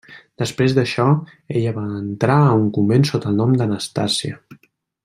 Després 0.43 0.73
d'això, 0.77 1.05
ella 1.59 1.75
va 1.75 1.85
entrar 1.99 2.41
a 2.47 2.59
un 2.65 2.67
convent 2.79 3.07
sota 3.13 3.31
el 3.35 3.39
nom 3.45 3.57
d'Anastàsia. 3.61 4.43